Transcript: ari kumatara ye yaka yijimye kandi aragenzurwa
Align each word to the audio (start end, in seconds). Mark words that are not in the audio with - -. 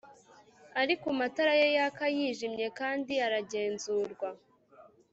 ari 0.81 0.93
kumatara 1.01 1.53
ye 1.61 1.67
yaka 1.77 2.05
yijimye 2.15 2.67
kandi 2.79 3.13
aragenzurwa 3.25 4.29